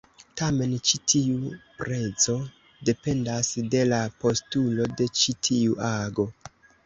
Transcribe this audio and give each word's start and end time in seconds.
Tamen 0.39 0.71
ĉi 0.91 0.99
tiu 1.11 1.49
prezo 1.81 2.37
dependas 2.89 3.51
de 3.75 3.83
la 3.91 4.01
postulo 4.23 4.87
de 5.03 5.09
ĉi 5.21 5.39
tiu 5.49 5.77
ago. 5.93 6.27